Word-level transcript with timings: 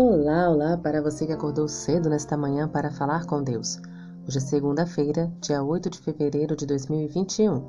Olá, 0.00 0.48
olá 0.48 0.76
para 0.76 1.02
você 1.02 1.26
que 1.26 1.32
acordou 1.32 1.66
cedo 1.66 2.08
nesta 2.08 2.36
manhã 2.36 2.68
para 2.68 2.88
falar 2.88 3.26
com 3.26 3.42
Deus. 3.42 3.80
Hoje 4.24 4.38
é 4.38 4.40
segunda-feira, 4.40 5.28
dia 5.40 5.60
8 5.60 5.90
de 5.90 5.98
fevereiro 5.98 6.54
de 6.54 6.64
2021. 6.66 7.64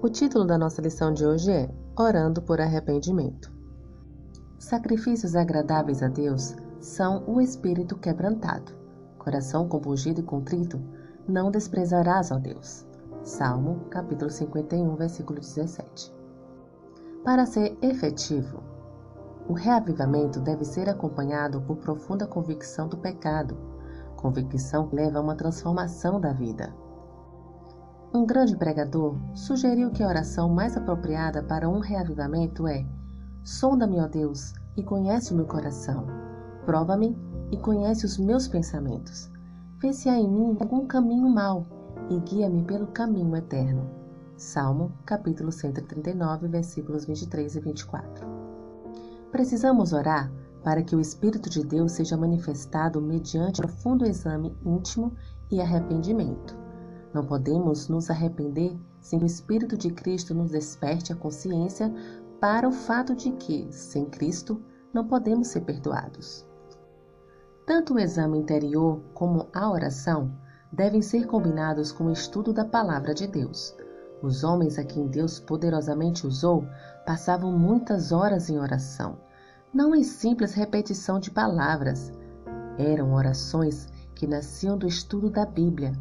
O 0.00 0.08
título 0.08 0.46
da 0.46 0.56
nossa 0.56 0.80
lição 0.80 1.12
de 1.12 1.26
hoje 1.26 1.52
é 1.52 1.68
Orando 1.94 2.40
por 2.40 2.58
Arrependimento. 2.58 3.52
Sacrifícios 4.58 5.36
agradáveis 5.36 6.02
a 6.02 6.08
Deus 6.08 6.56
são 6.80 7.22
o 7.26 7.38
espírito 7.38 7.98
quebrantado. 7.98 8.72
Coração 9.18 9.68
compungido 9.68 10.20
e 10.20 10.24
contrito, 10.24 10.80
não 11.28 11.50
desprezarás, 11.50 12.30
ó 12.30 12.38
Deus. 12.38 12.86
Salmo, 13.22 13.80
capítulo 13.90 14.30
51, 14.30 14.96
versículo 14.96 15.38
17. 15.38 16.14
Para 17.22 17.44
ser 17.44 17.76
efetivo, 17.82 18.77
o 19.48 19.54
reavivamento 19.54 20.40
deve 20.40 20.62
ser 20.62 20.90
acompanhado 20.90 21.62
por 21.62 21.78
profunda 21.78 22.26
convicção 22.26 22.86
do 22.86 22.98
pecado, 22.98 23.56
convicção 24.14 24.86
que 24.86 24.94
leva 24.94 25.18
a 25.18 25.22
uma 25.22 25.34
transformação 25.34 26.20
da 26.20 26.34
vida. 26.34 26.74
Um 28.12 28.26
grande 28.26 28.56
pregador 28.56 29.16
sugeriu 29.34 29.90
que 29.90 30.02
a 30.02 30.08
oração 30.08 30.50
mais 30.50 30.76
apropriada 30.76 31.42
para 31.42 31.68
um 31.68 31.78
reavivamento 31.78 32.66
é: 32.66 32.86
Sonda-me, 33.42 33.98
ó 34.00 34.06
Deus, 34.06 34.52
e 34.76 34.82
conhece 34.82 35.32
o 35.32 35.36
meu 35.36 35.46
coração. 35.46 36.06
Prova-me 36.66 37.16
e 37.50 37.56
conhece 37.56 38.04
os 38.04 38.18
meus 38.18 38.46
pensamentos. 38.46 39.30
Vê 39.80 39.94
se 39.94 40.10
há 40.10 40.18
em 40.18 40.28
mim 40.28 40.56
algum 40.60 40.86
caminho 40.86 41.28
mau 41.28 41.66
e 42.10 42.18
guia-me 42.20 42.64
pelo 42.64 42.88
caminho 42.88 43.34
eterno. 43.34 43.88
Salmo, 44.36 44.92
capítulo 45.06 45.50
139, 45.50 46.48
versículos 46.48 47.06
23 47.06 47.56
e 47.56 47.60
24. 47.60 48.47
Precisamos 49.30 49.92
orar 49.92 50.32
para 50.64 50.82
que 50.82 50.96
o 50.96 51.00
Espírito 51.00 51.48
de 51.48 51.64
Deus 51.64 51.92
seja 51.92 52.16
manifestado 52.16 53.00
mediante 53.00 53.60
profundo 53.60 54.06
exame 54.06 54.56
íntimo 54.64 55.12
e 55.50 55.60
arrependimento. 55.60 56.56
Não 57.12 57.24
podemos 57.24 57.88
nos 57.88 58.10
arrepender 58.10 58.78
sem 59.00 59.22
o 59.22 59.26
Espírito 59.26 59.76
de 59.76 59.90
Cristo 59.90 60.34
nos 60.34 60.50
desperte 60.50 61.12
a 61.12 61.16
consciência 61.16 61.92
para 62.40 62.68
o 62.68 62.72
fato 62.72 63.14
de 63.14 63.32
que, 63.32 63.66
sem 63.70 64.04
Cristo, 64.06 64.60
não 64.92 65.06
podemos 65.06 65.48
ser 65.48 65.62
perdoados. 65.62 66.46
Tanto 67.66 67.94
o 67.94 67.98
exame 67.98 68.38
interior 68.38 69.00
como 69.14 69.46
a 69.52 69.70
oração 69.70 70.32
devem 70.72 71.02
ser 71.02 71.26
combinados 71.26 71.92
com 71.92 72.04
o 72.04 72.12
estudo 72.12 72.52
da 72.52 72.64
palavra 72.64 73.14
de 73.14 73.26
Deus. 73.26 73.74
Os 74.22 74.42
homens 74.42 74.78
a 74.78 74.84
quem 74.84 75.06
Deus 75.06 75.38
poderosamente 75.38 76.26
usou 76.26 76.66
passavam 77.06 77.56
muitas 77.56 78.10
horas 78.10 78.50
em 78.50 78.58
oração, 78.58 79.18
não 79.72 79.94
em 79.94 80.02
simples 80.02 80.54
repetição 80.54 81.20
de 81.20 81.30
palavras. 81.30 82.12
Eram 82.76 83.14
orações 83.14 83.88
que 84.14 84.26
nasciam 84.26 84.76
do 84.76 84.86
estudo 84.86 85.30
da 85.30 85.46
Bíblia. 85.46 85.92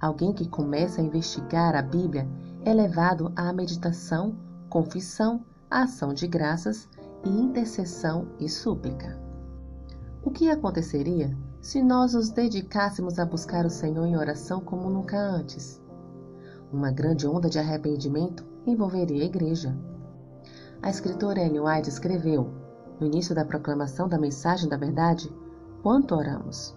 Alguém 0.00 0.32
que 0.32 0.48
começa 0.48 1.00
a 1.00 1.04
investigar 1.04 1.74
a 1.74 1.82
Bíblia 1.82 2.28
é 2.64 2.72
levado 2.72 3.32
à 3.34 3.52
meditação, 3.52 4.36
confissão, 4.68 5.44
ação 5.68 6.14
de 6.14 6.26
graças 6.26 6.88
e 7.24 7.28
intercessão 7.28 8.28
e 8.38 8.48
súplica. 8.48 9.18
O 10.22 10.30
que 10.30 10.50
aconteceria 10.50 11.36
se 11.60 11.82
nós 11.82 12.14
nos 12.14 12.30
dedicássemos 12.30 13.18
a 13.18 13.24
buscar 13.24 13.66
o 13.66 13.70
Senhor 13.70 14.06
em 14.06 14.16
oração 14.16 14.60
como 14.60 14.88
nunca 14.88 15.18
antes? 15.18 15.80
Uma 16.72 16.90
grande 16.90 17.28
onda 17.28 17.48
de 17.48 17.58
arrependimento 17.60 18.44
envolveria 18.66 19.22
a 19.22 19.26
igreja. 19.26 19.76
A 20.82 20.90
escritora 20.90 21.40
Ellen 21.40 21.60
White 21.60 21.88
escreveu, 21.88 22.50
no 22.98 23.06
início 23.06 23.34
da 23.34 23.44
proclamação 23.44 24.08
da 24.08 24.18
mensagem 24.18 24.68
da 24.68 24.76
verdade, 24.76 25.32
quanto 25.82 26.14
oramos? 26.14 26.76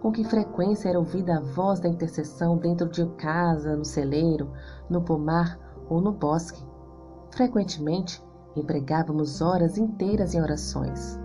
Com 0.00 0.10
que 0.10 0.24
frequência 0.24 0.88
era 0.88 0.98
ouvida 0.98 1.36
a 1.36 1.40
voz 1.40 1.78
da 1.78 1.88
intercessão 1.88 2.56
dentro 2.56 2.88
de 2.88 3.04
casa, 3.16 3.76
no 3.76 3.84
celeiro, 3.84 4.50
no 4.88 5.02
pomar 5.02 5.58
ou 5.90 6.00
no 6.00 6.12
bosque? 6.12 6.64
Frequentemente, 7.30 8.22
empregávamos 8.56 9.42
horas 9.42 9.76
inteiras 9.76 10.34
em 10.34 10.40
orações. 10.40 11.20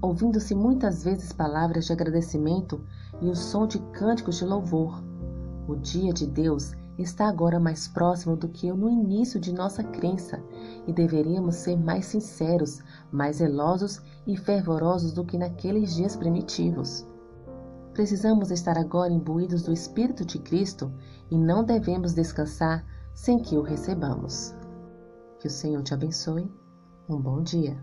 Ouvindo-se 0.00 0.54
muitas 0.54 1.04
vezes 1.04 1.30
palavras 1.30 1.84
de 1.84 1.92
agradecimento 1.92 2.82
e 3.20 3.28
o 3.28 3.36
som 3.36 3.66
de 3.66 3.78
cânticos 3.92 4.36
de 4.36 4.46
louvor. 4.46 5.04
O 5.70 5.76
dia 5.76 6.12
de 6.12 6.26
Deus 6.26 6.72
está 6.98 7.28
agora 7.28 7.60
mais 7.60 7.86
próximo 7.86 8.34
do 8.34 8.48
que 8.48 8.72
no 8.72 8.90
início 8.90 9.38
de 9.38 9.52
nossa 9.52 9.84
crença 9.84 10.42
e 10.84 10.92
deveríamos 10.92 11.54
ser 11.54 11.76
mais 11.76 12.06
sinceros, 12.06 12.82
mais 13.12 13.36
zelosos 13.36 14.02
e 14.26 14.36
fervorosos 14.36 15.12
do 15.12 15.24
que 15.24 15.38
naqueles 15.38 15.94
dias 15.94 16.16
primitivos. 16.16 17.06
Precisamos 17.92 18.50
estar 18.50 18.76
agora 18.76 19.12
imbuídos 19.12 19.62
do 19.62 19.72
Espírito 19.72 20.24
de 20.24 20.40
Cristo 20.40 20.92
e 21.30 21.38
não 21.38 21.62
devemos 21.62 22.14
descansar 22.14 22.84
sem 23.14 23.38
que 23.38 23.56
o 23.56 23.62
recebamos. 23.62 24.52
Que 25.38 25.46
o 25.46 25.50
Senhor 25.50 25.84
te 25.84 25.94
abençoe. 25.94 26.50
Um 27.08 27.16
bom 27.16 27.44
dia. 27.44 27.80